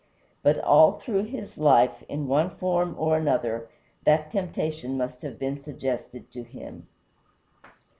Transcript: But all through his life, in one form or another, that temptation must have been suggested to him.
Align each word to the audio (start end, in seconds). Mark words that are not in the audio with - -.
But 0.41 0.57
all 0.61 0.93
through 0.93 1.25
his 1.25 1.59
life, 1.59 2.01
in 2.09 2.25
one 2.27 2.49
form 2.57 2.95
or 2.97 3.15
another, 3.15 3.69
that 4.03 4.31
temptation 4.31 4.97
must 4.97 5.21
have 5.21 5.37
been 5.37 5.63
suggested 5.63 6.31
to 6.31 6.41
him. 6.41 6.87